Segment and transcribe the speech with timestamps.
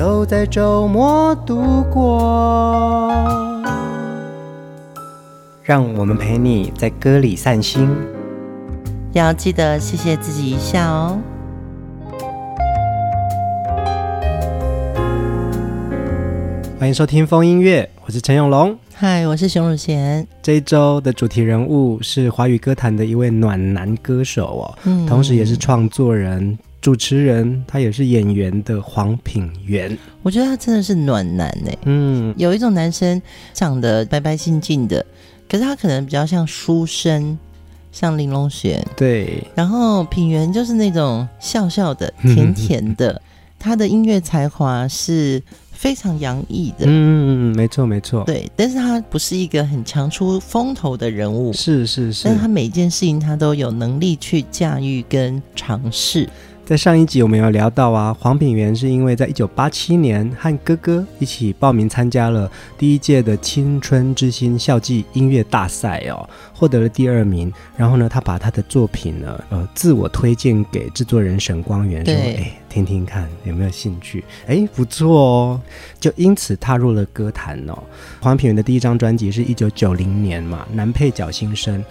[0.00, 3.12] 都在周末度过，
[5.62, 7.86] 让我们陪你在歌里散心，
[9.12, 11.18] 要记得谢谢自己一下哦。
[16.78, 20.26] 欢迎收听风音乐，我是陈永龙，嗨，我是熊汝贤。
[20.40, 26.58] 这一周的主题人物是华语歌坛的一位暖男歌手哦，嗯，同时也是创作人。
[26.80, 31.78] 主持人，他也是演员的黄品源，我觉得他真的是暖男哎。
[31.84, 33.20] 嗯，有一种男生
[33.52, 35.04] 长得白白净净的，
[35.46, 37.38] 可是他可能比较像书生，
[37.92, 38.82] 像玲珑璇。
[38.96, 43.20] 对，然后品源就是那种笑笑的、甜甜的，
[43.58, 46.86] 他的音乐才华是非常洋溢的。
[46.86, 48.24] 嗯，没错没错。
[48.24, 51.52] 对，但是他不是一个很强出风头的人物。
[51.52, 56.26] 是是是，但是他每件事情他都有能力去驾驭跟尝试。
[56.70, 67.52] 在上一集我们有聊到啊，黄品源是因为在一九八七年和哥哥一起报名参加了第一届的青春之星校际音乐大赛哦，获得了第二名。
[67.76, 74.22] 然后呢，他把他的作品呢，呃，自我推荐给制作人沈光源，说：“哎，听听看有没有兴趣？
[74.46, 75.60] 哎，不错哦。”
[75.98, 77.76] 就因此踏入了歌坛哦。
[78.20, 81.82] 黄品源的第一张专辑是一九九零年嘛，《男配角新生》。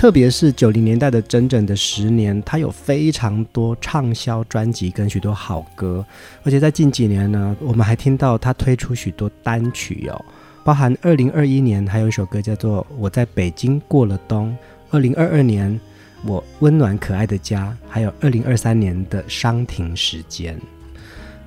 [0.00, 6.02] 特别是九零年代的整整的十年，他有非常多畅销专辑跟许多好歌，
[6.42, 10.24] 而且在近几年呢，我们还听到他推出许多单曲哦，
[10.64, 14.48] 包含二零二一年还有一首歌叫做《我在北京过了冬》，
[14.88, 15.78] 二零二二年
[16.24, 20.56] 我温暖可爱的家，还有二零二三年的《伤停时间》。《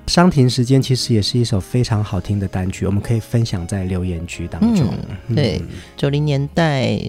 [0.06, 4.94] 伤停时间》其实也是一首非常好听的单曲，我们可以分享在留言区当中。
[5.26, 5.60] 嗯、对，
[5.96, 7.00] 九零年代。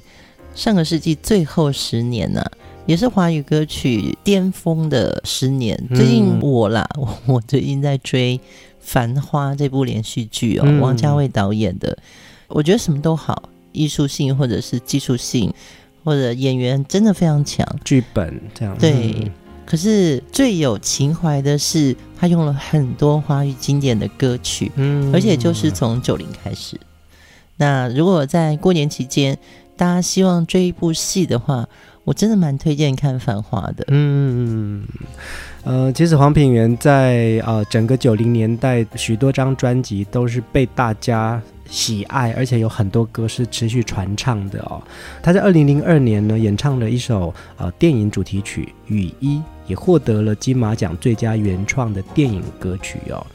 [0.55, 2.51] 上个世纪最后十年呢、啊，
[2.85, 5.77] 也是华语歌曲巅峰的十年。
[5.93, 8.37] 最近我啦，我、嗯、我最近在追
[8.79, 11.95] 《繁花》这部连续剧哦，嗯、王家卫导演的。
[12.47, 15.53] 我觉得什么都好，艺术性或者是技术性，
[16.05, 18.77] 或者演员真的非常强，剧本这样。
[18.79, 19.31] 对，嗯、
[19.65, 26.79] 可是最有情怀的是他用了很多华语经典的歌曲，嗯，而且就是从九零开始。
[27.57, 29.37] 那如果在过年期间，
[29.77, 31.67] 大家希望追一部戏的话，
[32.03, 33.83] 我真的蛮推荐看《繁花》的。
[33.89, 34.83] 嗯，
[35.63, 44.81] 呃，其实黄品源在呃整个九零年代许多张专辑都是被大家喜爱，而且有很多歌是持续传唱的哦。
[45.21, 49.37] 他在二零零二年呢演唱了一首呃电影主题曲《雨衣》，
[49.67, 53.25] 也获得了金马奖最佳原创的电影歌曲哦。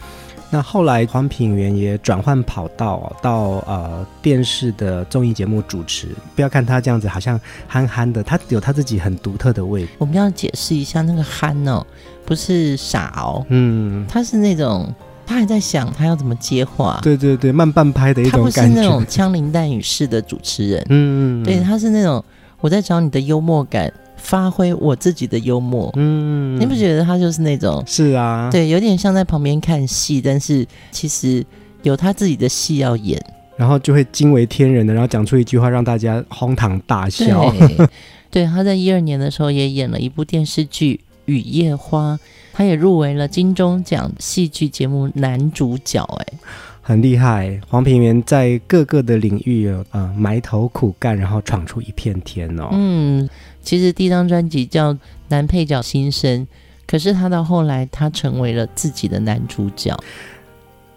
[0.53, 6.09] 那后来黄品源也转换跑道到呃电视的综艺节目主持。
[6.35, 9.87] 不要看他这样子，好像憨憨的，他有他自己很独特的味。
[9.99, 11.87] 我们要解释一下，那个憨哦，
[12.27, 14.93] 不是傻哦，嗯，他是那种
[15.25, 18.61] 他还在想他要怎么接话，对对对，慢半拍的一种感觉。
[18.61, 22.25] 他不是那种枪林弹雨式的主持人，嗯，对，他是那种
[22.61, 23.93] 我在找你的幽默感。
[24.21, 27.83] 发挥我自己的幽默，嗯，你不觉得他就是那种？
[27.87, 31.45] 是啊，对，有点像在旁边看戏，但是其实
[31.83, 33.21] 有他自己的戏要演，
[33.57, 37.51] 然后就会惊为天人的，然后讲出一句话让大家哄堂大笑。
[37.51, 37.89] 对，
[38.31, 40.95] 对，他在一二年的时候也演了一部电视剧
[41.25, 42.15] 《雨夜花》，
[42.53, 46.39] 他也入围了金钟奖戏剧节目男主角，哎。
[46.83, 52.69] 很厉害，黄品源在各个的领域啊、呃、埋头苦干，然后闯出一片天哦。
[52.73, 53.29] 嗯，
[53.63, 54.95] 其实第一张专辑叫
[55.29, 56.47] 《男配角新生》，
[56.87, 59.97] 可是他到后来他成为了自己的男主角。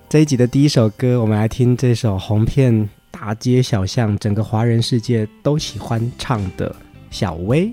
[0.09, 6.69] 这一集的第一首歌，我们来听这首红遍大街小巷，整个华人世界都喜欢唱的
[7.09, 7.65] 《小薇》。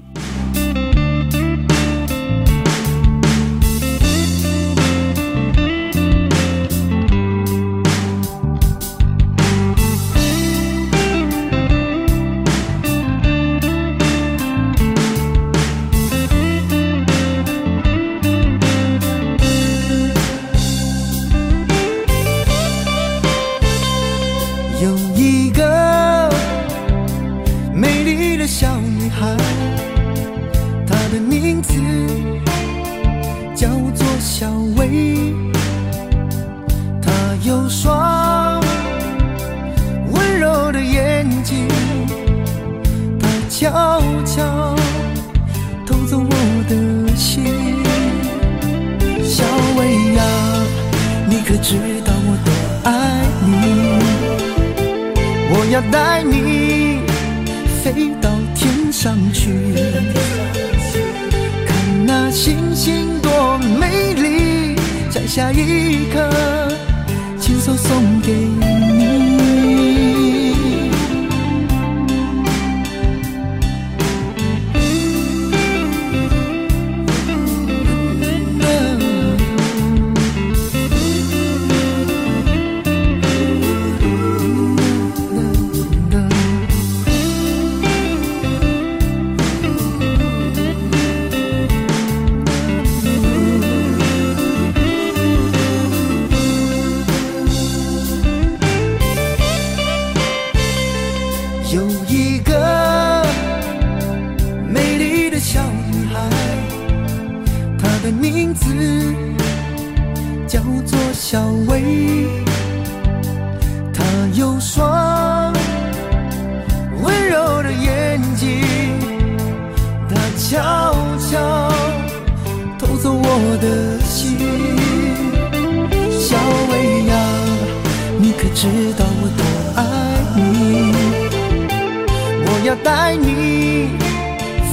[132.82, 133.90] 带你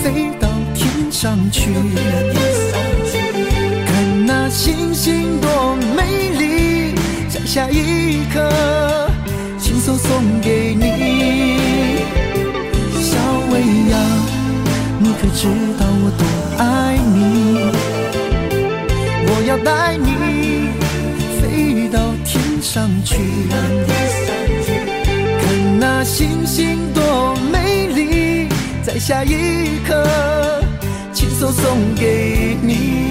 [0.02, 1.74] 飞到天上去
[3.86, 6.94] 看那星星多美丽
[7.30, 9.10] 摘下一颗
[9.60, 11.98] 亲手送给你？
[13.02, 13.18] 小
[13.52, 13.60] 薇
[13.92, 13.98] 呀
[15.00, 16.24] 你可知道我多
[16.58, 17.18] 爱你？
[19.30, 20.08] 我要带你
[21.40, 23.16] 飞到天上去
[23.50, 23.56] 看
[25.80, 27.37] 那星星多
[28.98, 30.04] 摘下一颗
[31.14, 33.07] 亲手送给你。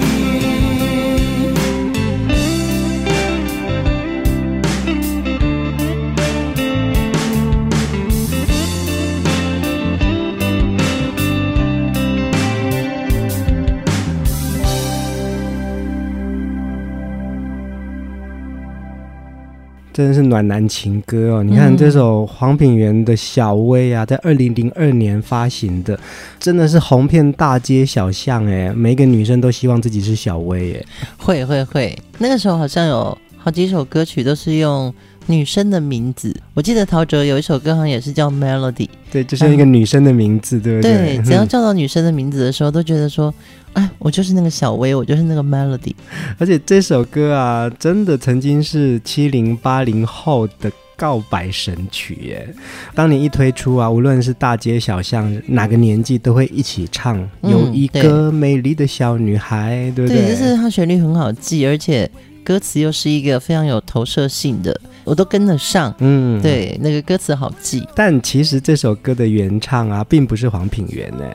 [19.97, 21.43] 真的是暖男情歌哦！
[21.43, 25.99] 你看这首黄品源的《小薇》啊，在二零零二年发行的，
[26.39, 28.71] 真的是红遍大街小巷哎！
[28.75, 30.85] 每一个女生都希望自己是小薇哎。
[31.17, 34.93] 会会会，那个时候好像有好几首歌曲都是用
[35.25, 36.31] 女生的名字。
[36.53, 41.17] 我记得陶喆有一首歌好像也是叫 Melody，对，就是一个女生的名字，嗯、对不对？
[41.17, 43.33] 对，只要叫到女生的名字的时候，都觉得说。
[43.77, 45.93] 哎，我就是那个小薇，我就是那个 Melody。
[46.39, 52.55] 而且这首歌啊，真的曾经是七零八零后的告白神曲耶！
[52.95, 57.19] 当年一推出啊，无论是大街小巷，哪个年纪都会一起唱。
[57.43, 60.23] 嗯、有一个美丽的小女孩，对不对？
[60.23, 62.09] 对，就是它旋律很好记，而且
[62.47, 64.79] 歌词又是一个非常有投射性的。
[65.03, 67.85] 我都跟得上，嗯，对，那个歌词好记。
[67.93, 71.25] 但其实这首歌的原唱啊，并不是黄品源呢，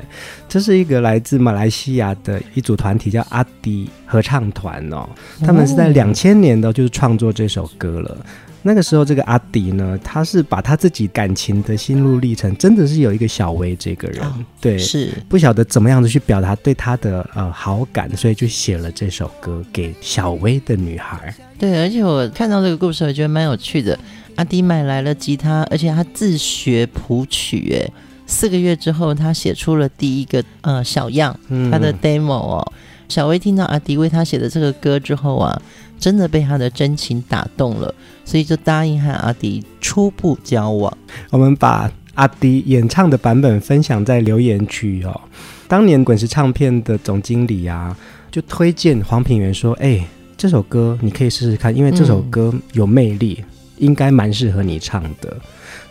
[0.48, 5.06] 这是一个来自马来西亚的一组团体，叫阿迪合唱团哦。
[5.40, 8.16] 他们是在两千年的，就是创作这首歌了。
[8.64, 21.34] 那个时候，这个阿迪呢，他是把他自己感情的心路历程，真的是有一个小薇这个人，哦、对，是不晓得怎么样子去表达对他的呃好感，所以就写了这首歌给小薇的女孩。
[21.58, 23.98] 对，而且我看到这个故事，我觉得蛮有趣的。
[24.36, 27.92] 阿迪买来了吉他，而且他自学谱曲，哎，
[28.26, 31.38] 四个月之后，他写出了第一个呃小样，
[31.70, 32.72] 他的 demo 哦。
[32.72, 32.78] 嗯、
[33.08, 35.60] 小薇听到阿迪为他写的这个歌之后啊。
[36.02, 37.94] 真的被他的真情打动了，
[38.24, 40.92] 所以就答应和阿迪初步交往。
[41.30, 45.20] 我们把阿迪演唱的版本分享在留言区哦。
[45.68, 47.96] 当年滚石唱片的总经理啊，
[48.32, 50.04] 就推荐黄品源说：“哎，
[50.36, 53.44] 这首歌你可以试试看，因为这首歌有魅力，嗯、
[53.76, 55.36] 应该蛮适合你唱的。”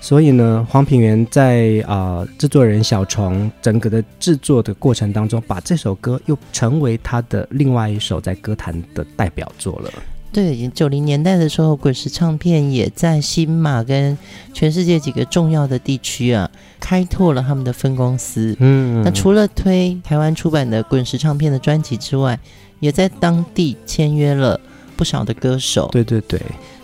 [0.01, 9.91] 所以呢，黄品源在啊制作人小虫整个的制作的过程当中，把这首歌又成为他的另外一首在歌坛的代表作了。
[10.34, 14.17] 对，九零年代的时候，滚石唱片也在新马跟
[14.53, 18.55] 全世界几个重要的地区啊，开拓了他们的分公司。
[18.60, 22.39] 嗯，那除了推台湾出版的滚石唱片的专辑之外，
[22.79, 24.60] 也在当地签约了
[24.96, 25.89] 不少的歌手。
[25.91, 26.41] 对对对。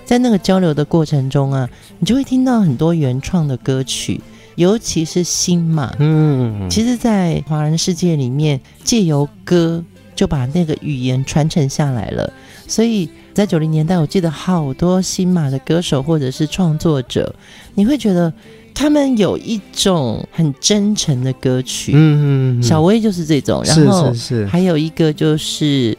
[0.08, 4.22] 在那个交流的过程中啊，你就会听到很多原创的歌曲，
[4.56, 5.94] 尤其是新马。
[6.00, 9.84] 嗯，其实，在华人世界里面，借由歌
[10.16, 12.32] 就把那个语言传承下来了。
[12.66, 17.36] 所以在九零年代，我记得好多新马的歌手或者是创作者，
[17.76, 18.32] 你会觉得
[18.74, 21.92] 他们有一种很真诚的歌曲。
[21.94, 24.14] 嗯嗯，小薇就是这种，然后
[24.50, 25.98] 还有一个就是。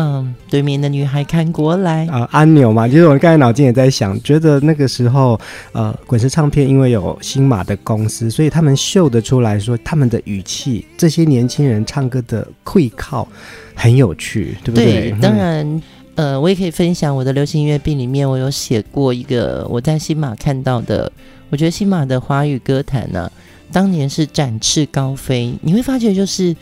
[0.00, 5.38] 嗯，对面的女孩看过来啊、呃，安钮嘛，其实我刚才脑筋也在想，觉得那个时候，
[5.72, 13.26] 呃，滚石唱片因为有新马的公司，所以他们秀得出来说他们的语气，这些年轻人唱歌的会靠
[13.74, 15.10] 很有趣，对不对？
[15.10, 15.82] 对，当然，
[16.14, 21.10] 呃，我也可以分享我的流行音乐病里面，我有写过一个我在新马看到的，
[21.50, 23.32] 我觉得新马的华语歌坛呢、啊，
[23.72, 26.54] 当年是展翅高飞，你会发觉就是。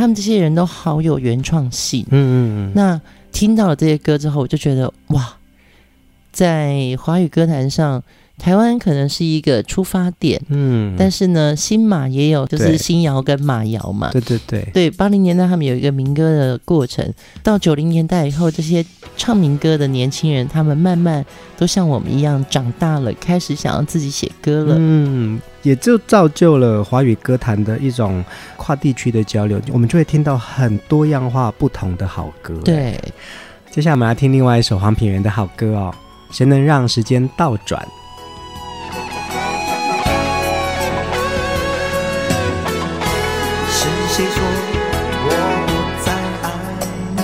[0.00, 2.34] 他们这些人都好有原创性，嗯嗯
[2.70, 2.72] 嗯。
[2.74, 5.36] 那听到了这些歌之后，我就觉得哇，
[6.32, 8.02] 在华语歌坛上。
[8.40, 17.06] 台湾可能是一个出发点，嗯，但是呢，新马也有，就是新谣跟马谣嘛，对对对，对，八零年代他们有一个民歌的过程，
[17.42, 18.84] 到九零年代以后，这些
[19.16, 21.24] 唱民歌的年轻人，他们慢慢
[21.58, 28.24] 都像我们一样长大了，开始想要自己写歌了，嗯，也就造就了华语歌坛的一种
[28.56, 32.54] 跨地区的交流，我们就会听到很多样化不同的好歌。
[32.64, 32.98] 对，
[33.70, 35.94] 接下来我们来听另外一首黄品源的好歌哦，
[36.30, 37.86] 谁能让时间倒转？
[44.20, 44.36] 谁说
[45.24, 45.28] 我
[45.66, 45.72] 不
[46.04, 46.12] 再
[46.42, 46.46] 爱
[47.16, 47.20] 你？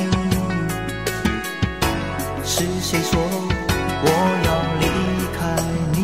[2.42, 3.12] 是谁说
[4.02, 4.06] 我
[4.46, 4.48] 要
[4.80, 4.84] 离
[5.36, 5.38] 开
[5.92, 6.00] 你？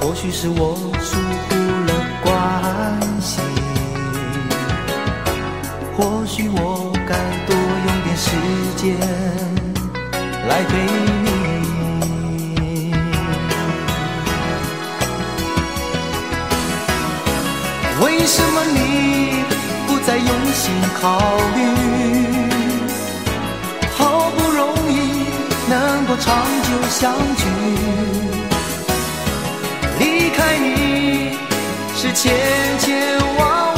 [0.00, 0.89] 或许是我。
[26.20, 27.44] 长久相聚。
[29.98, 31.36] 离开你
[31.94, 32.32] 是千
[32.78, 33.69] 千万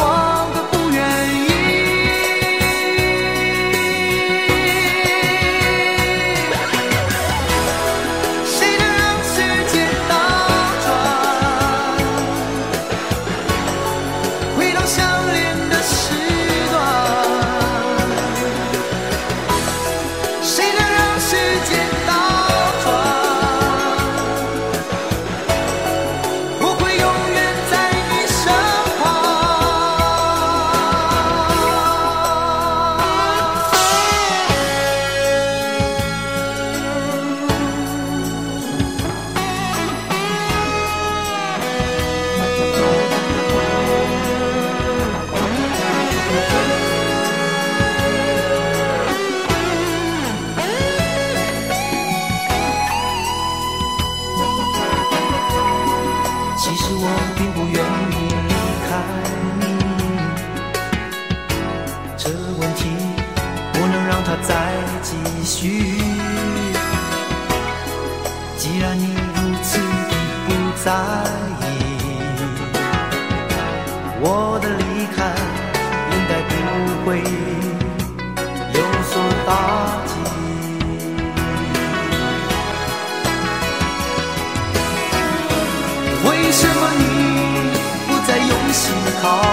[86.53, 87.71] 为什么你
[88.07, 88.93] 不再用心
[89.23, 89.52] 好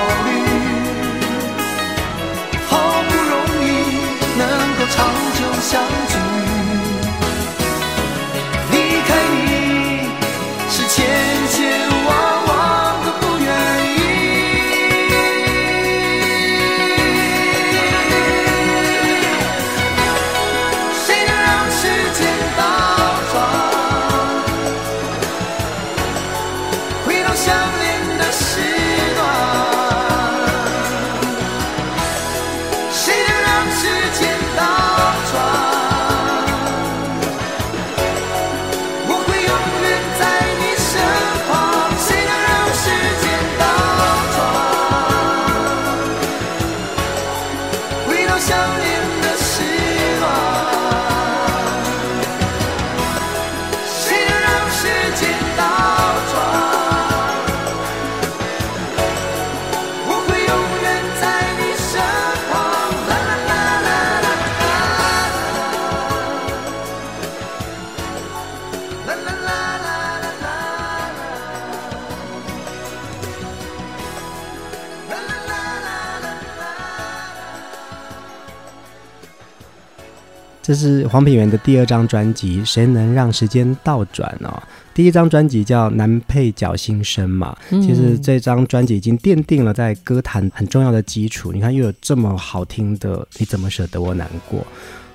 [80.69, 84.61] 这是黄品源的第二张专辑《谁能让时间倒转》哦。
[84.93, 91.51] 第一张专辑叫《男配角新生》嘛，嗯、其实这张专辑已经奠定了在歌坛很重要的基础。
[91.51, 94.63] 你看，又有这么好听的，你怎么舍得我难过？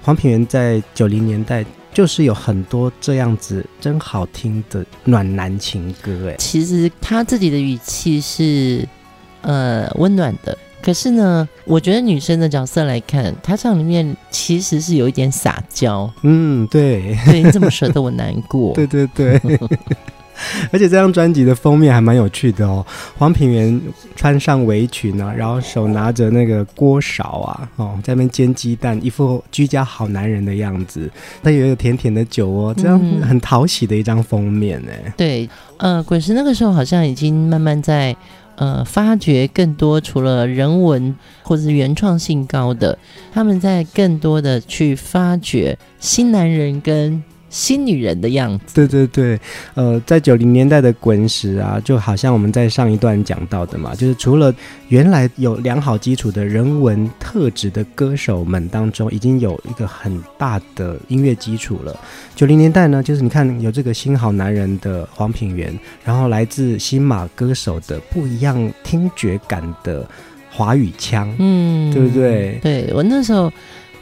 [0.02, 8.84] 黄品源在九零年代就是有很多这样子真好听的暖男情歌，哎，其实他自己的语气是
[9.42, 18.74] 呃温暖的，可是呢，我觉得女生的角色来看，他唱里面其实是有一点撒娇，嗯，对，对，你怎么舍得我难过？
[18.76, 19.40] 对对对。
[20.72, 22.84] 而且这张专辑的封面还蛮有趣的哦，
[23.16, 23.80] 黄品源
[24.16, 31.08] 穿上围裙啊，然后手拿着那个锅勺啊，哦，在那边煎鸡蛋，一副居家好男人的样子。
[31.40, 34.90] 他也有甜甜的酒窝，这样很讨喜的一张封面呢。
[35.16, 35.48] 对，
[35.78, 38.14] 呃，滚石那个时候好像已经慢慢在
[38.56, 42.98] 呃发掘更多除了人文或者是原创性高的，
[43.32, 47.22] 他们在更多的去发掘新男人跟。
[47.54, 49.40] 新女人的样子，对对对，
[49.74, 54.52] 呃，在九零年代的滚石啊，就好像我们在上一段讲到的嘛，就是除了
[54.88, 61.96] 原来有良好基础的人文特质的歌手们当中，已经有一个很大的音乐基础了。
[62.34, 65.72] 九零年代呢，就是你看有这个新好男人的黄品源，
[66.04, 70.04] 然后来自新马歌手的不一样听觉感的
[70.50, 72.58] 华语腔，嗯，对不对？
[72.60, 73.52] 对，我那时候。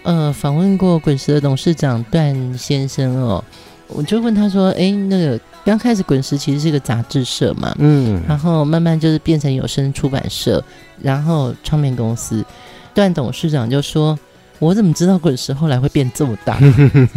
[0.03, 3.45] 呃，访问过滚石的董事长段先生哦，
[3.89, 10.63] 我就问他说：“哎，那个刚开始滚石其实是个杂志社嘛，嗯，然后慢慢就是变成有声出版社，
[11.01, 12.45] 然后唱片公司。”
[12.95, 14.19] 段董事长就说
[14.59, 16.59] ：“我怎么知道滚石后来会变这么大？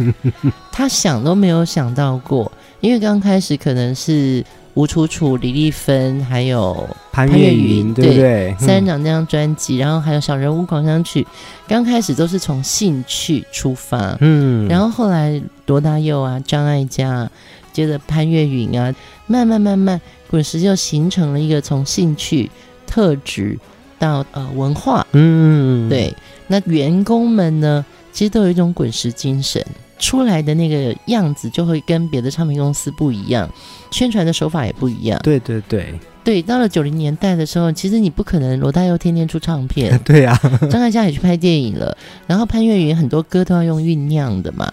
[0.70, 2.50] 他想都没有想到过，
[2.80, 4.44] 因为刚开始可能是。”
[4.76, 8.54] 吴楚楚、李丽芬，还有潘越云，对不对？
[8.58, 11.26] 三人长那张专辑，嗯、然后还有小人物狂想曲，
[11.66, 17.30] 刚开始都是从兴趣出发，嗯，然后后来罗大佑啊、张艾嘉，
[17.72, 18.94] 接着潘越云啊，
[19.26, 22.50] 慢慢慢慢，滚石就形成了一个从兴趣
[22.86, 23.58] 特质
[23.98, 26.14] 到呃文化，嗯，对，
[26.48, 29.64] 那员工们呢，其实都有一种滚石精神。
[29.98, 33.48] 出来的那个样子就会跟别的唱片公司不一样，
[33.90, 35.18] 宣传的手法也不一样。
[35.22, 44.70] 对对对对，到了九零年代的时候，其实你不可能罗大佑天天出唱片， 对呀、啊，张艾嘉也去拍电影了，然后潘越云很多歌都要用酝酿的嘛，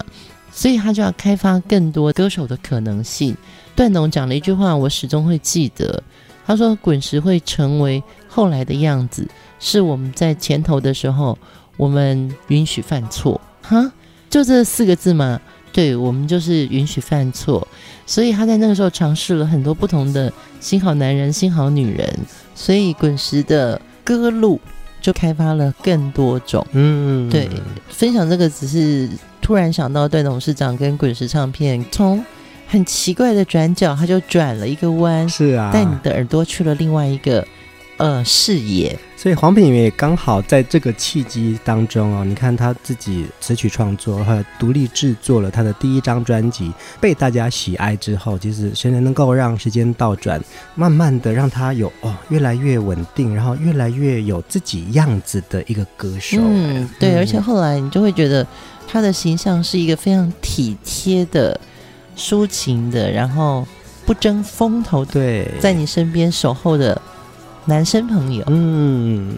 [0.52, 3.36] 所以他就要开发更多歌手的可能性。
[3.76, 6.02] 段农讲了一句话，我始终会记得，
[6.46, 9.26] 他说：“滚石会成为后来的样子，
[9.58, 11.38] 是我们在前头的时候，
[11.76, 13.90] 我们允许犯错。”哈。
[14.34, 15.40] 就这四个字嘛，
[15.72, 17.64] 对，我们就是允许犯错，
[18.04, 22.12] 所以他在那个时候尝试了很多不同的新好男人、新好女人，
[22.52, 24.60] 所以滚石的歌路
[25.00, 26.66] 就开发了更多种。
[26.72, 27.48] 嗯，对，
[27.88, 29.08] 分享这个只是
[29.40, 32.20] 突然想到段董事长跟滚石唱片从
[32.66, 37.46] 很奇怪的转角，他就转了一个弯，是啊，带你的耳朵去了另外一个。
[37.96, 42.24] 呃，视野，所以黄品源也刚好在这个契机当中哦。
[42.24, 50.42] 你看他自己词曲创作和独立制作了他的第一张专辑，被大家喜爱之后，其实谁能够让时间倒转，
[50.74, 56.38] 慢慢的让他有哦越来越稳定，然后越来越有自己样子的一个歌手。
[56.40, 58.44] 嗯，对，嗯、而且后来你就会觉得
[58.88, 61.60] 他的形象是一个非常体贴的、
[62.16, 63.64] 抒情的，然后
[64.04, 67.00] 不争风头，对，在你身边守候的。
[67.66, 69.34] 男生朋友，嗯，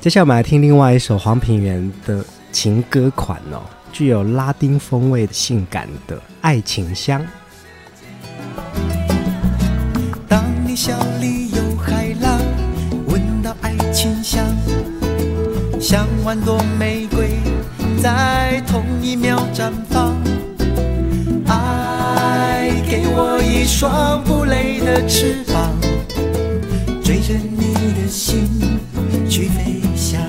[0.00, 3.60] 接下来我们来听另外一首黄品源的情歌款哦，
[3.92, 7.22] 具有拉丁风味的性感的爱情香。
[10.26, 12.40] 当你笑里有海浪，
[13.06, 14.42] 闻到爱情香，
[15.78, 17.38] 像万朵玫瑰
[18.02, 20.16] 在同一秒绽放。
[21.48, 25.85] 爱给我一双不累的翅膀。
[27.26, 28.48] 着你的心
[29.28, 30.20] 去飞翔，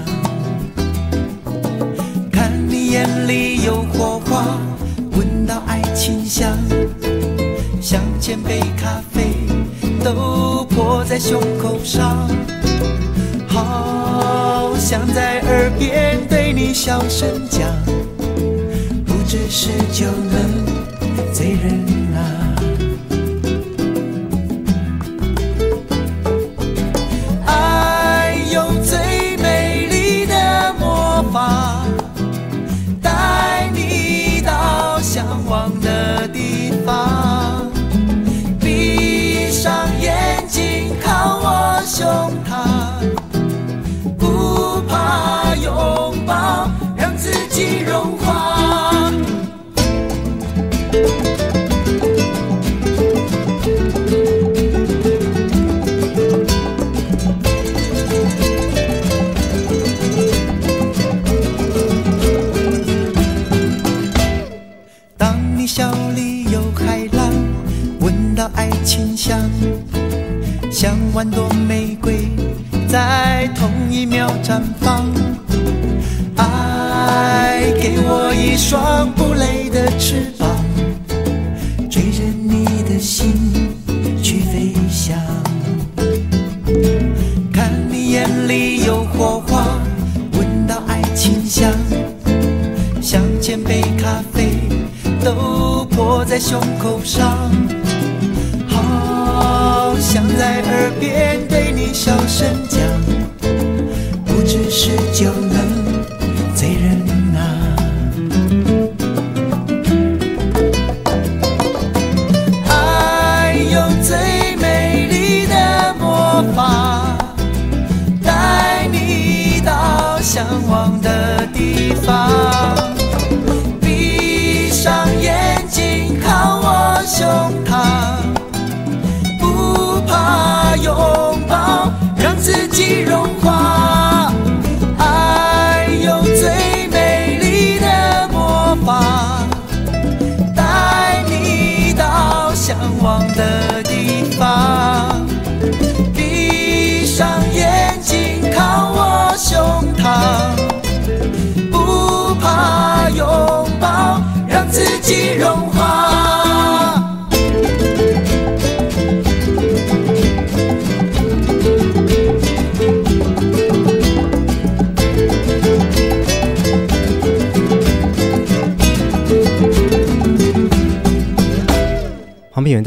[2.32, 4.58] 看你眼里有火花，
[5.12, 6.58] 闻到爱情香，
[7.80, 9.28] 像千杯咖啡
[10.04, 12.28] 都泼在胸口上，
[13.48, 17.70] 好想在耳边对你小声讲，
[19.06, 21.97] 不只是酒能醉人。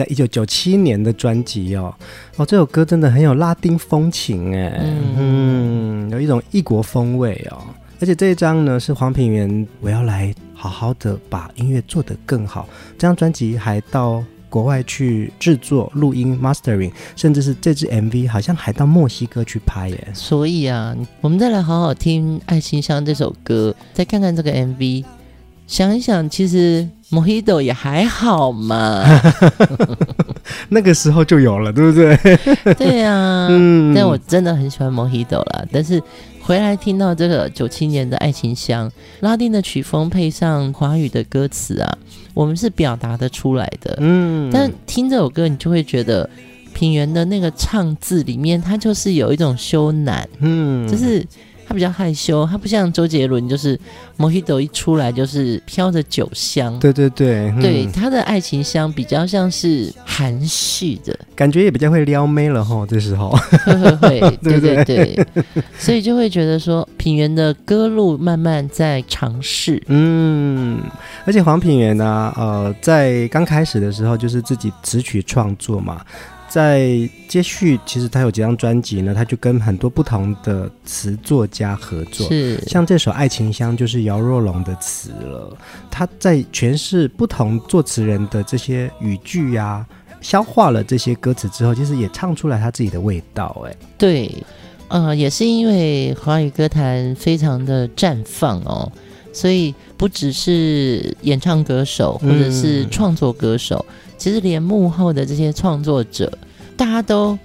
[0.01, 1.95] 在一九九七年的专辑哦，
[2.37, 7.59] 哦，这首歌真的很有拉丁风情哎，嗯，嗯，有一种异国风味哦。
[8.01, 12.67] 而且这一张呢是黄品源，我要来好好的把音乐做得更好。
[12.97, 20.09] 这张专辑还到国外去制作、录音、mastering，甚至是这支 MV 好像还到墨西哥去拍耶。
[20.15, 25.05] 所以啊，我们再来好好听《爱情香》这首歌，再看看这个 MV。
[25.71, 29.05] 想一想，其实 Mojito 也还好嘛，
[30.69, 32.17] 那个时候就有了，对不对？
[32.75, 35.65] 对呀、啊，嗯，但我真的很喜欢 Mojito 啦。
[35.71, 36.03] 但是
[36.43, 41.99] 回来听到这个九七年的爱情香，拉丁的曲风配上华语的歌词啊，
[42.35, 43.97] 我们是表达得出来的。
[44.01, 46.29] 嗯，但听这首歌，你就会觉得
[46.75, 51.25] 平原的那个唱字里面，它就是有一种羞赧，嗯，就是。
[51.71, 53.79] 他比较害羞，他不像周杰伦，就是
[54.19, 56.77] Mojito 一出来就是飘着酒香。
[56.81, 62.85] 对对对，嗯、对，他的爱情香比较像是含蓄的感觉，也比较会撩妹了哈。
[62.89, 63.31] 这时候，
[63.65, 65.27] 会会会， 对对对，
[65.79, 69.81] 所以就会觉得说，品源的歌路慢慢在尝试。
[69.87, 70.83] 嗯，
[71.25, 76.05] 而且黄品源呢、啊，呃，在刚开始的时候就是自己词曲创作嘛。
[76.51, 85.57] 在接续，其实他有几张专辑呢，他就跟很多不同的词作家合作，是像这首《爱情香》就是姚若龙的词了。
[85.89, 89.87] 他在诠释不同作词人的这些语句呀、啊，
[90.21, 93.65] 消化了这些歌词之后，其实也唱出来他自己的味道。
[93.65, 94.35] 哎，对，
[94.89, 98.91] 呃，也是因为华语歌坛非常的绽放哦，
[99.33, 103.87] 所以不只是演唱歌手或者是创作歌手。
[103.89, 106.31] 嗯其实连幕后的这些创作者，
[106.77, 107.39] 大家都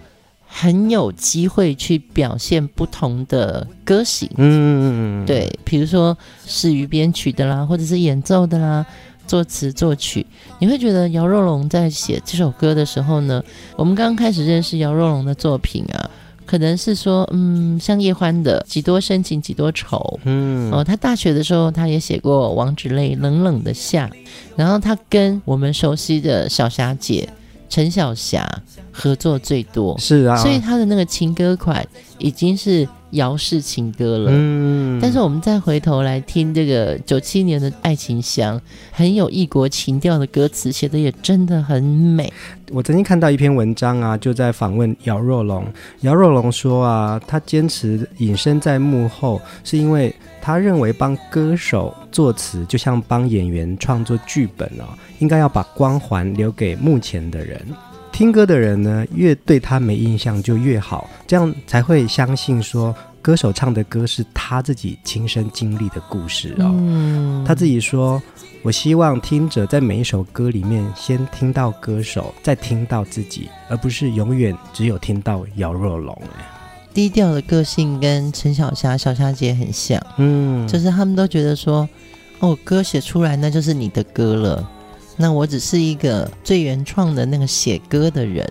[0.46, 4.30] 很有机会去表现不同的歌型。
[4.36, 8.86] 嗯，嗯,嗯对，比如说是于编曲的啦，或者是演奏的啦，
[9.26, 10.28] 作词作曲，
[10.60, 13.42] 你会觉得姚若龙在写这首歌的时候呢，
[13.78, 16.12] 我们刚刚开始认识姚若龙的作品啊。
[16.46, 24.08] 可能是说，嗯，像叶欢的《几多深情几多愁》，嗯，哦，他大学的时候他也写过王芷泪《冷冷的夏》，
[24.56, 27.28] 然后他跟我们熟悉的小霞姐
[27.70, 28.48] 陈小霞
[28.92, 31.86] 合作最多，是啊，所以他的那个情歌款
[32.20, 32.88] 已经是。
[33.16, 38.58] 姚氏情歌了，嗯，但是我们再回头来听这个九七年的《爱情香》，
[38.92, 42.32] 很有异国情调的歌词，写的也真的很美。
[42.72, 45.66] 我曾经看到一篇文章啊，就在访问姚若龙。
[46.02, 54.86] 姚若龙说啊，他坚持隐身在幕后，是因为他认为帮歌手作词，就像帮演员创作剧本哦，
[55.20, 57.62] 应该要把光环留给幕前的人。
[58.16, 66.72] 听歌的人呢，越对他没印象就越好，这样才会相信说歌手唱的歌是他自己亲身经历的故事哦。
[66.78, 68.24] 嗯，他自己说
[68.64, 76.18] ：“我希望听者在每一首歌里面先听到歌手，再听到自己，而不是永远只有听到姚若龙。”
[76.96, 81.86] 低调的个性跟陈小霞、小霞姐很像，嗯，就是他们都觉得说
[82.40, 84.72] ：“哦，歌写出来那就是你的歌了。”
[85.18, 88.48] 那我只是一个最原创的那个写歌的人，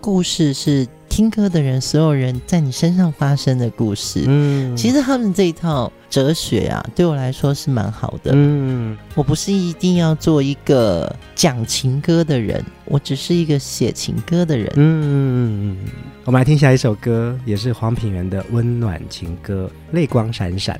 [0.00, 4.24] 故事是听歌的人，所有人在你身上发生的故事。
[4.26, 8.32] 嗯，其实他们这一套哲学啊，对我来说是蛮好的。
[8.34, 14.72] 嗯，我不是一定要做一个讲情歌的人，我只是一个写情歌的人。
[14.76, 15.76] 嗯
[16.24, 20.74] 我们来听下一首歌，也是黄品源的温暖情歌《泪光闪闪》。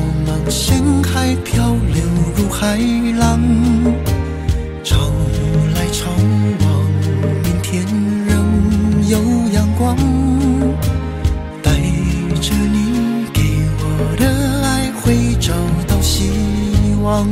[0.00, 2.02] 茫茫深海漂流
[2.34, 2.78] 如海
[3.18, 3.38] 浪，
[4.82, 4.96] 潮
[5.74, 6.08] 来潮
[6.60, 6.68] 往，
[7.42, 7.84] 明天
[8.26, 9.18] 仍有
[9.52, 9.96] 阳光，
[11.62, 11.72] 带
[12.40, 13.42] 着你给
[13.78, 14.24] 我的
[14.66, 15.52] 爱会找
[15.86, 16.30] 到希
[17.02, 17.28] 望。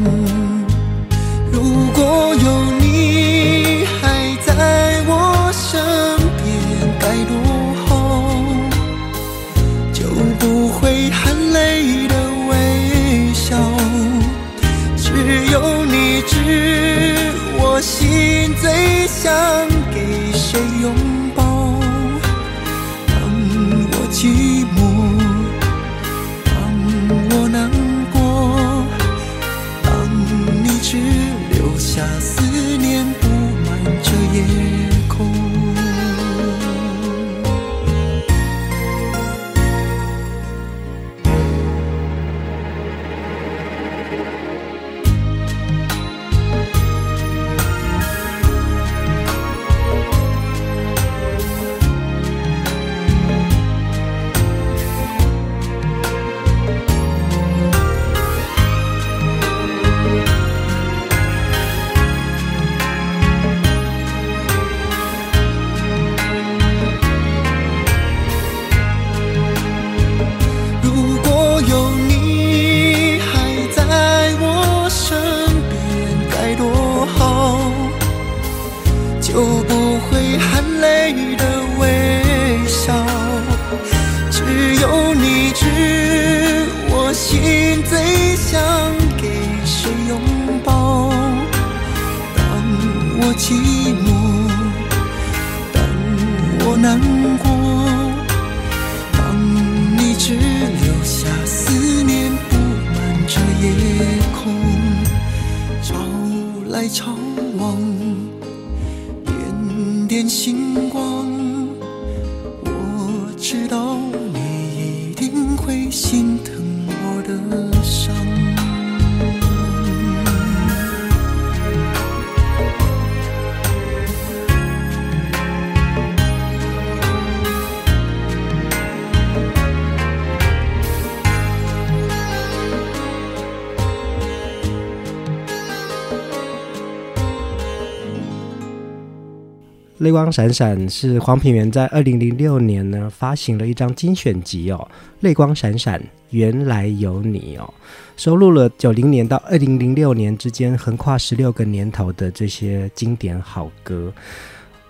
[140.08, 144.88] 泪光闪闪是黄品源在二零零六年呢发行了一张精选集哦，
[145.20, 147.74] 泪光闪闪，原来有你哦，
[148.16, 154.10] 收录了九零年到二零零六年之间横跨十六个年头的这些经典好歌，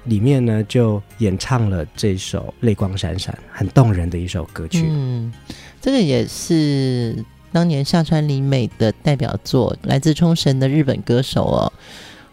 [0.05, 4.87] 里面呢就演唱了这首泪光闪闪，很动人的一首歌曲。
[4.89, 5.33] 嗯，
[5.81, 11.73] 这个也是当年夏川里美的代表作，来自冲绳的日本歌手哦。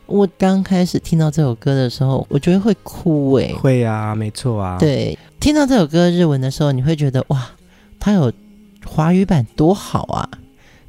[0.08, 4.78] 我刚开始听到这首歌的时候，我觉得会哭诶、欸，会啊，没错啊。
[4.80, 7.50] 对，听到这首歌日文的时候，你会觉得哇，
[8.00, 8.32] 它有
[8.86, 10.30] 华语版多好啊！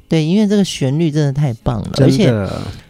[0.07, 2.31] 对，因为这个旋律真的太棒了，而且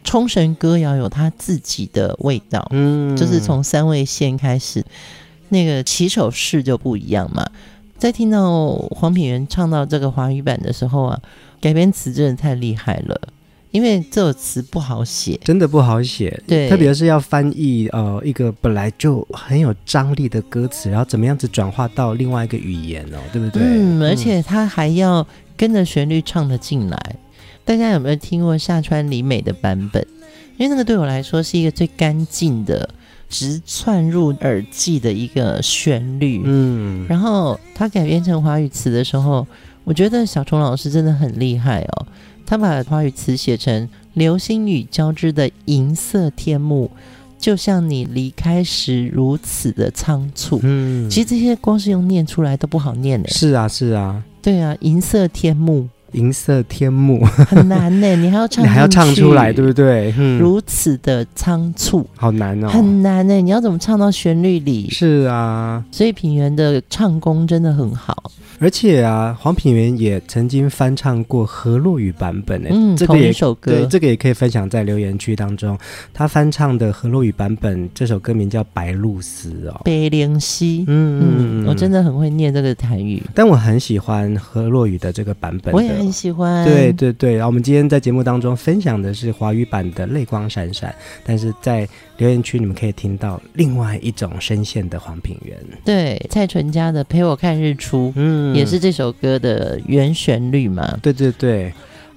[0.04, 4.86] 冲绳歌谣有它自己的味道，嗯，就是从三味线开始，
[5.50, 7.46] 那个起手式就不一样嘛。
[7.98, 11.20] 在听到黄品源唱到这个华语版的时候啊，
[11.60, 13.20] 改编词真的太厉害了。
[13.72, 16.42] 因为这首词不好写，真的不好写。
[16.48, 23.62] 对，特别是要翻译呃一个本来就很有张力的歌词，然后怎么样子转化到另外一个语言哦，对不对？
[23.64, 25.26] 嗯，而且他还要
[25.56, 26.98] 跟着旋律唱得进来。
[27.12, 27.18] 嗯、
[27.66, 30.06] 大家有没有听过下川里美的版本？
[30.58, 32.90] 因为那个对我来说是一个最干净的、
[33.30, 36.42] 直窜入耳际的一个旋律。
[36.44, 39.46] 嗯，然后他改编成华语词的时候，
[39.84, 42.08] 我觉得小虫老师真的很厉害哦。
[42.48, 46.90] 他把华语词写成流星雨交织的银色天幕，
[47.38, 50.62] 就像你离开时如此的仓促。
[50.64, 53.28] 嗯，其实这些光是用念出来都不好念的。
[53.30, 57.24] 是啊，是啊，对啊，银色天幕，银色天幕。
[57.26, 60.14] 很难呢，你还要唱， 你还要唱出来，对不对？
[60.18, 64.90] 嗯，如此的仓促，好难哦，很难呢，你要怎么唱到旋律里？
[64.90, 68.32] 是啊，所以品源的唱功真的很好。
[68.60, 75.78] 而且啊，黄品源也曾经翻唱过何洛雨版本诶，嗯，这个也同一首歌，对，这个也可以分享在留言区当中。
[76.12, 86.66] 他翻唱的何洛雨版本，这首歌名叫《白露丝》哦，白灵溪，嗯嗯，我真的很会念这个台语，但我很喜欢何洛雨的这个版本，我也很喜欢。
[86.66, 90.90] 对对对，然后我们今天在节目当中分享的是华语版的《泪光闪闪》，
[91.24, 98.56] 但是在留言区你们可以听到另外一种声线的黄品源，对，蔡淳佳的《陪我看日出》，嗯。
[98.56, 100.98] 也是这首歌的原旋律嘛？
[101.02, 101.72] 对对对，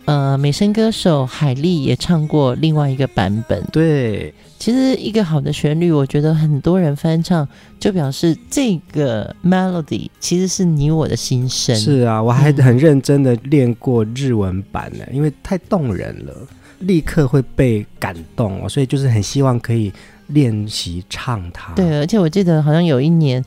[0.07, 3.63] 呃，美声歌手海莉也唱过另外一个版本。
[3.71, 7.47] 对，其实一个好的旋律，我觉得很多人翻唱，
[7.79, 11.77] 就表示这个 melody 其实是你我的心声。
[11.77, 16.35] 是啊，我还很认真的练过日文版呢，嗯，因为太动人了，
[16.81, 19.93] 立刻会被感动，所以就是很希望可以
[20.29, 21.73] 练习唱它。
[21.75, 23.45] 对，而且我记得好像有一年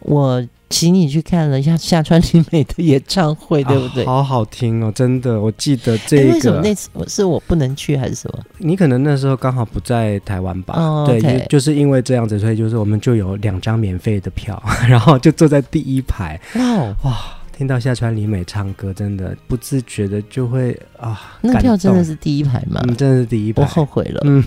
[0.00, 0.46] 我。
[0.72, 4.06] 请你去看了一下夏川里美的演唱会， 对不对？
[4.06, 6.32] 好好听哦，真的，我记得这个。
[6.32, 8.38] 为什么那次是我不能去还是什么？
[8.58, 10.74] 你可能那时候刚好不在台湾吧？
[10.78, 16.40] 哦，对，就就是因为这样子，所以就是我们就有两张免费的票， 然后就坐在第一排。
[16.54, 16.62] 哇
[17.02, 17.16] 哇！
[17.60, 22.80] 听到夏川里美唱歌，真的不自觉的就会啊，那票真的是第一排吗？
[22.84, 24.22] 嗯，真的是第一排，我后悔了。
[24.24, 24.42] 嗯，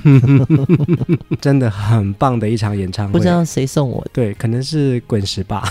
[1.40, 4.10] 真的很棒的一场演唱会，不知道谁送我的。
[4.14, 5.64] 对，可能是滚石吧。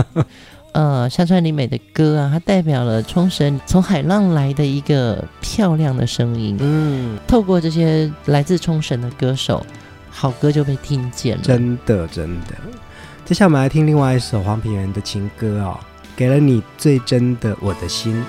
[0.76, 6.58] 呃，夏川里美的歌啊，它代表了冲绳从海浪来的一个漂亮的声音。
[6.60, 9.64] 嗯，透过这些来自冲绳的歌手，
[10.10, 11.42] 好歌就被听见了。
[11.42, 12.54] 真的，真的。
[13.24, 15.80] 接下来我们来听另外一首黄品源的情歌哦。
[16.16, 18.24] 给了你最真的我的心，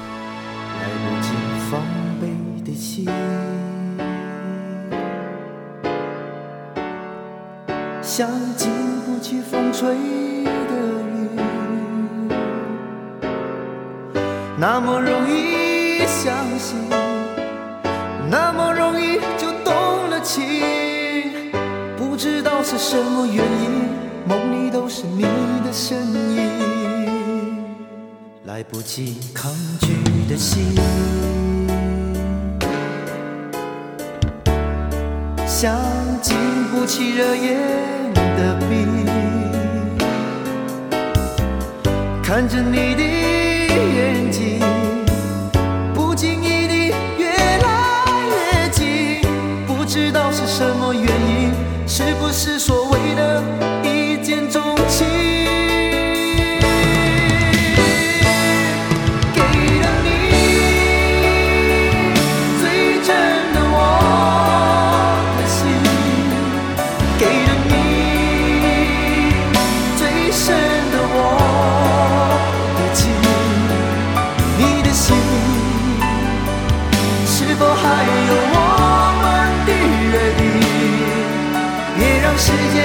[82.40, 82.84] 时间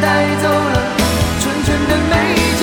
[0.00, 0.82] 带走了
[1.38, 2.53] 纯纯的美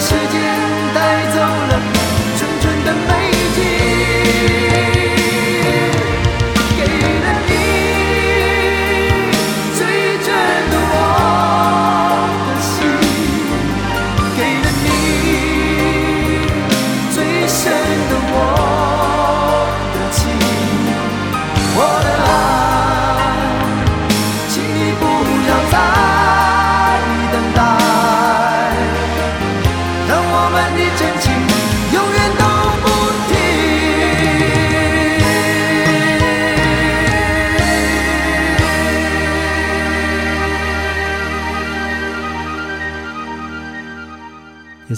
[0.00, 0.43] 世界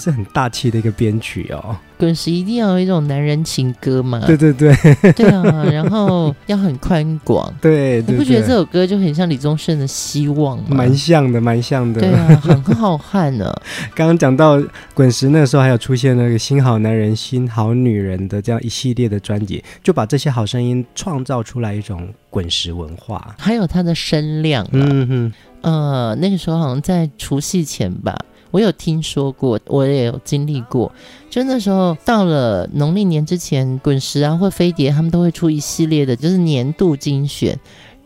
[0.07, 1.75] 是很大气的一个编曲哦。
[1.97, 4.21] 滚石一定要有一种男人情歌嘛？
[4.27, 4.71] 对对对，
[5.13, 7.51] 对啊，然后要很宽广。
[7.59, 10.67] 对，对，你不觉得这首歌就很像李宗盛的《希望》吗？
[10.69, 11.99] 蛮像的，蛮像的。
[11.99, 13.51] 对啊，很好看呢。
[13.95, 14.61] 刚刚讲到
[14.93, 24.69] 滚石那个时候，还有出现那个《新好男人》《新好女人》的这样一系列的专辑，就把这些好声音创造出来一种滚石文化，还有它的声量啊。
[24.73, 28.15] 嗯哼，呃，那个时候好像在除夕前吧。
[28.57, 30.91] 我有听说过，我也有经历过。
[31.29, 37.55] 就那时候到了农历年之前，滚石啊或飞碟他们都会出一系列的，就是年度精选。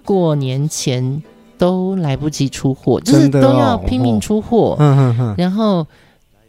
[0.04, 1.24] 过年前
[1.58, 4.76] 都来不及出货，就是都要拼命出货。
[4.78, 5.88] 哦、然后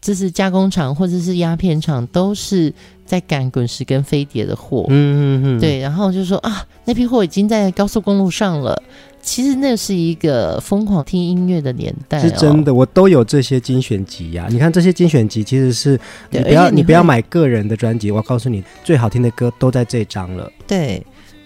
[0.01, 2.75] 就是加工厂或者是鸦片厂都是
[3.07, 4.85] 在赶滚石跟飞碟的货。
[4.89, 5.61] 嗯嗯嗯。
[5.61, 8.83] 对，然后就说啊，那批货已经在高速公路上了。
[9.23, 12.19] 其实那是一个疯狂听音乐的年代。
[12.19, 14.49] 哦，是真的，我都有这些精选集呀，啊。
[14.51, 15.99] 你看这些精选集，其实是
[16.31, 20.51] 你不要你，你不要买个人的专辑，我告诉你，最好听的歌都在这张了。
[20.67, 21.03] 对，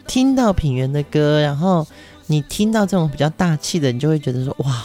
[0.07, 1.87] 听到品源的歌，然后
[2.27, 4.85] 你听到这种比较大气的，你就会觉得说哇。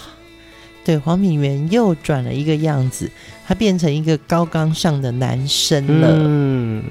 [0.83, 3.09] 对，黄品源又转了一个样子，
[3.47, 6.07] 他变成一个高岗上的男生了。
[6.11, 6.83] 嗯，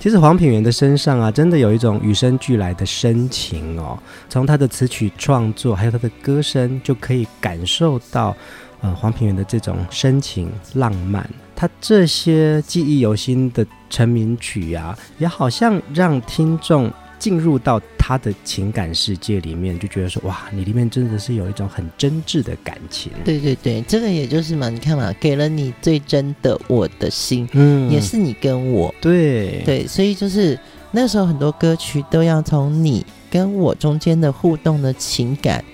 [0.00, 3.98] 其实黄品源的身上啊，真的有一种与生俱来的深情哦。
[4.30, 8.34] 从他的词曲创作，还有他的歌声，就可以感受到，
[8.80, 11.28] 呃，黄品源的这种深情浪漫。
[11.54, 16.90] 他这些记忆犹新的成名曲啊，也好像让听众。
[17.24, 23.10] 进入到他的情感世界里面，就觉得说哇，你里面真的是有一种很真挚的感情。
[23.24, 30.58] 对对对，这个也就是嘛，你看嘛，给了你最真的我的心，嗯，也是你跟我，对对，所以就是
[30.90, 35.64] 那时候很多歌曲都要从你跟我中间的互动的情感。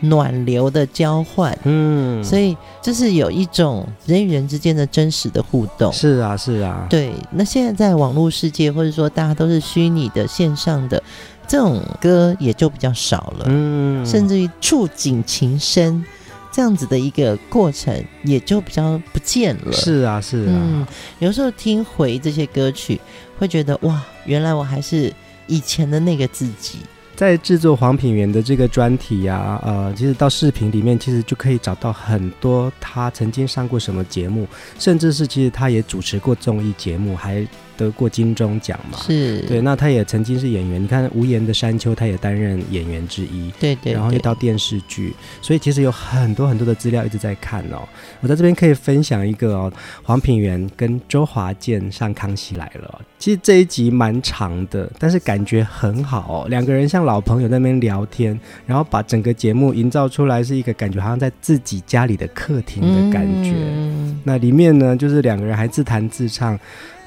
[0.00, 5.92] 暖流的交换，嗯，所以就是有一种人与人之间的真实的互动。
[5.92, 7.12] 是啊，是啊，对。
[7.30, 11.02] 那现在在网络世界，或者说大家都是虚拟的线上的
[11.48, 13.46] 这种歌，也就比较少了。
[13.48, 16.04] 嗯，甚至于触景情深
[16.52, 19.72] 这样子的一个过程，也就比较不见了。
[19.72, 20.52] 是啊，是啊。
[20.52, 20.86] 嗯，
[21.18, 23.00] 有时候听回这些歌曲，
[23.38, 25.12] 会觉得哇，原来我还是
[25.46, 26.80] 以前的那个自己。
[27.16, 34.46] 在制作黄品源的这个专题呀、呃，其实到视频里面，其实就可以找到很多他曾经上过什么节目，
[34.78, 37.44] 甚至是其实他也主持过综艺节目，还。
[37.76, 38.98] 得过金钟奖嘛？
[38.98, 40.82] 是对，那他也曾经是演员。
[40.82, 43.50] 你看《无言的山丘》，他也担任演员之一。
[43.60, 47.86] 对，对对，然后又到电视剧，所以其实有很多很多的资料一直在看哦。
[48.20, 49.72] 我在这边可以分享一个哦，
[50.02, 53.00] 黄品源跟周华健上《康熙来了》。
[53.18, 56.48] 其实这一集蛮长的，但是感觉很好哦。
[56.48, 63.52] 两个人像老朋友在那边聊天，然后把整个节目营造出来是一个感觉，好像在自己家里的客厅的感觉。
[63.54, 66.58] 嗯、那里面呢，就是两个人还自弹自唱。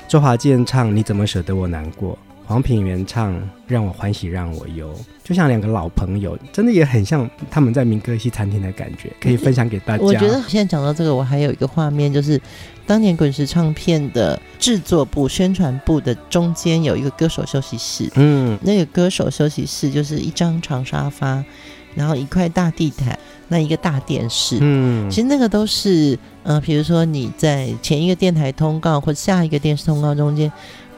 [0.10, 2.14] 周华健唱《你怎么舍得我难过》，
[2.48, 3.32] 黄品源唱
[3.68, 4.92] 《让我欢喜让我忧》，
[5.24, 10.04] 就像两个老朋友，真的也很像他们在民歌西餐厅的感觉，可以分享给大家。
[10.04, 12.42] 我觉得现在讲到这个，我还有一个画面，就是
[12.88, 21.46] 当年滚石唱片的制作部、宣传部的中间有一个歌手休息室，嗯，那个歌手休息室就是一张长沙发，
[21.94, 23.16] 然后一块大地毯。
[23.50, 30.50] 那一个大电视，嗯，其实那个都是，呃，比如说你在前一个电台通告或下一个电视通告中间，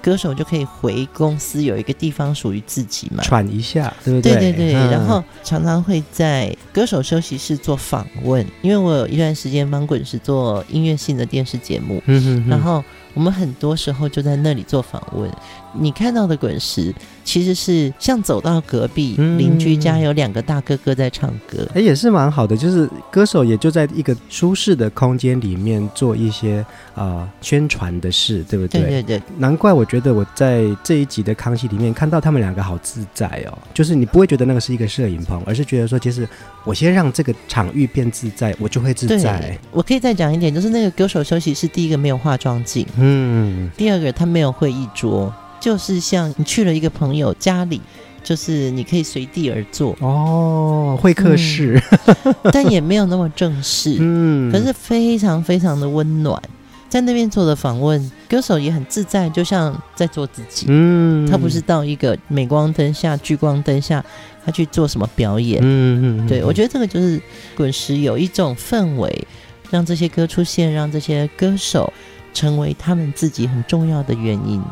[0.01, 4.33] 歌手就可以回公司有一个地方属于自己嘛，喘一下，对不对？
[4.33, 12.83] 对对对，嗯、然后常常会在歌手休息室做访问，因为我有一段时间帮滚石做音乐性的电视节目，嗯哼哼，然后。
[13.13, 15.29] 我们很多时候就在那里做访问，
[15.73, 16.93] 你看到的滚石
[17.23, 28.81] 其实是像走到隔壁邻居家有两个大哥哥在唱歌，哎、嗯，也是蛮好的，就是歌手也就在一个舒适的空间里面做一些呃宣传的事，对不对？
[28.81, 36.27] 对对对，难怪我觉得我在这一集的康熙里面看到他们两个好自在哦，就是你不会觉得那个是一个摄影棚，而是觉得说，其实
[36.63, 39.57] 我先让这个场域变自在，我就会自在。
[39.71, 42.85] 我可以再讲一点，就是那个歌手休息室第一个没有化妆镜。
[42.97, 47.81] 嗯，第二个他没有会议桌，就是像你去了一个朋友家里，
[48.23, 49.97] 就是你可以随地而坐。
[49.99, 51.81] 哦，会客室，
[52.23, 56.39] 嗯， 但也没有那么正式，嗯，可是非常非常的温暖，
[56.87, 64.05] 在那边做的访问，歌手也很自在，就像在做自己，嗯，他不是到一个镁光灯下、聚光灯下，
[64.45, 67.21] 他去做什么表演，嗯嗯，嗯，对，我觉得这个就是
[67.55, 69.27] 滚石有一种氛围，
[69.69, 71.91] 让这些歌出现，让这些歌手。
[72.33, 74.63] 成为他们自己很重要的原因。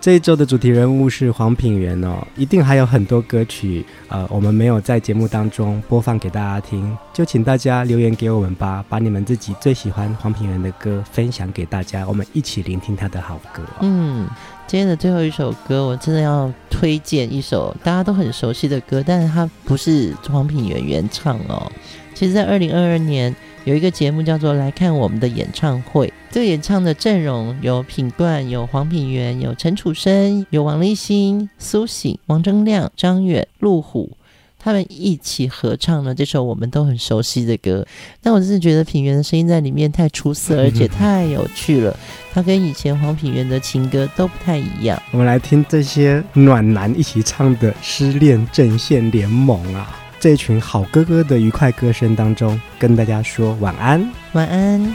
[0.00, 13.80] 这一周的主题人物是黄品源哦，一定还有很多歌曲，呃，我们没有在节目当中播放给大家听，就请大家留言给我们吧，把你们自己最喜欢黄品源的歌分享给大家，我们一起聆听他的好歌哦。
[13.80, 14.28] 嗯，
[14.66, 21.70] 今天的最后一首歌，我真的要推荐一首大家都很熟悉的歌，但是它不是黄品源原唱哦。
[22.14, 23.34] 其实，在二零二二年。
[23.64, 34.18] 有一个节目叫做《来看我们的演唱会》，这个演唱的阵容有品冠、有黄品源、有陈楚生、有王立新、苏醒、王铮亮、张远、陆虎，
[34.64, 37.86] 他们一起合唱了这首我们都很熟悉的歌。
[38.22, 41.94] 但我真是觉得品源的声音在里面太出色，而且太有趣了。
[42.32, 45.00] 他跟以前黄品源的情歌都不太一样。
[45.10, 50.00] 我们来听这些暖男一起唱的《失恋阵线联盟》啊。
[50.18, 54.94] 这群好哥哥的愉快歌声当中，跟大家说晚安，晚安。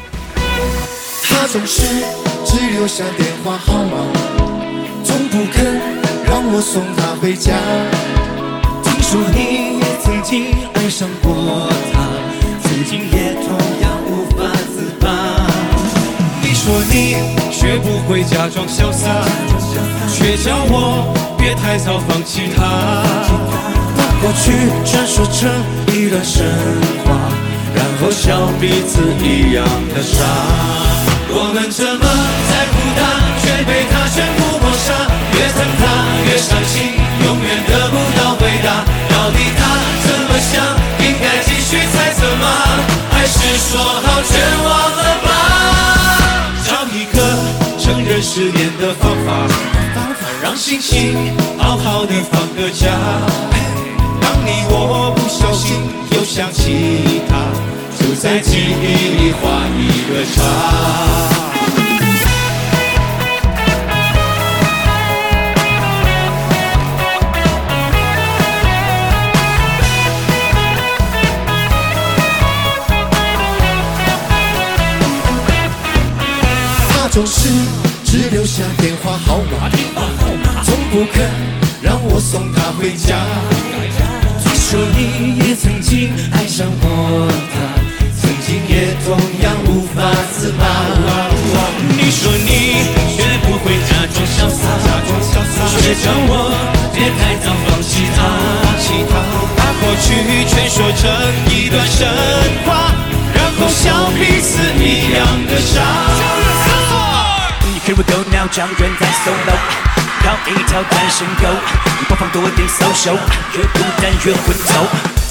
[1.23, 1.83] 他总是
[2.43, 4.07] 只留下电话号码，
[5.03, 5.63] 从不肯
[6.25, 8.08] 让我送他回家。
[9.09, 11.99] 说你也曾经爱上过他，
[12.61, 15.09] 曾经也同样无法自拔。
[16.43, 17.17] 你说你
[17.51, 19.09] 学不会假装潇洒，
[20.13, 22.61] 却叫我别太早放弃他。
[24.21, 25.49] 过去传说成
[25.87, 26.45] 一段神
[27.03, 27.17] 话，
[27.73, 30.21] 然后笑彼此一样的傻。
[31.31, 32.05] 我们这么
[32.45, 33.01] 在乎他，
[33.41, 34.93] 却被他全部抹杀。
[35.33, 35.81] 越疼他
[36.29, 36.93] 越伤心，
[37.25, 38.85] 永远得不到回答。
[43.59, 44.31] 说好全
[44.63, 45.27] 忘了吧？
[46.65, 47.17] 找一个
[47.77, 49.27] 承认失恋的方法，
[50.41, 52.89] 让心情好好的放个假。
[54.21, 55.75] 当你我不小心
[56.11, 57.35] 又想起他，
[57.99, 58.85] 就在记忆
[59.17, 59.79] 里画一
[60.09, 61.58] 个叉。
[82.89, 83.13] 回家。
[84.55, 86.89] 说你也曾经爱上过
[87.53, 87.55] 他，
[88.19, 88.73] 曾经也
[89.05, 90.65] 同样无法自拔。
[91.97, 92.49] 你说你
[93.13, 94.65] 学不会假装潇洒，
[95.77, 96.33] 却叫我
[96.93, 98.17] 别太早放弃他。
[99.55, 100.07] 把过去
[100.47, 101.01] 全说成
[101.47, 102.07] 一段神
[102.65, 102.91] 话，
[103.35, 105.73] 然后笑彼此一样的傻。
[107.63, 109.57] 你我头脑张远在 solo，
[110.47, 111.47] 一条单身沟，
[112.07, 113.13] 播放多点搔首
[113.53, 114.87] 越孤单越混走。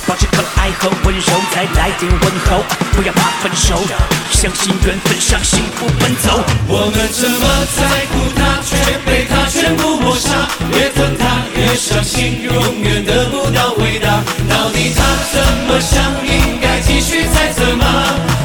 [0.06, 3.78] 保持可爱和温柔，再来点问候，不要怕分手，
[4.30, 6.42] 相信缘分，相信不奔走。
[6.66, 7.44] 我们这么
[7.76, 10.48] 在乎他，却被他全部抹杀。
[10.72, 14.24] 越疼他越伤心，永远得不到回答。
[14.48, 16.02] 到底他怎么想？
[16.24, 17.84] 应该继续猜测吗？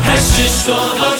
[0.03, 1.15] 还是说好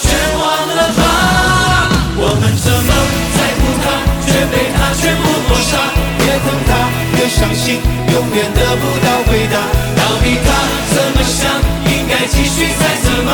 [7.44, 9.60] 相信永远得不到回答。
[9.98, 10.48] 到底他
[10.96, 11.52] 怎么想
[11.92, 13.34] 应该继续猜测吗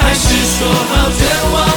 [0.00, 1.24] 还是说好绝
[1.54, 1.75] 望？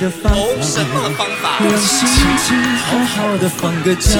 [0.00, 1.62] 的方法，什么方法？
[1.62, 4.18] 让心情好好的放个假。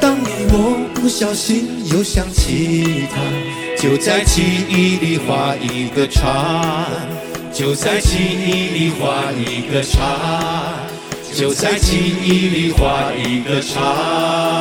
[0.00, 3.20] 当你我不小心又想起他，
[3.82, 6.86] 就在记忆里画一个叉，
[7.52, 9.98] 就在记忆里画一个叉，
[11.34, 14.53] 就在记忆里画一个叉。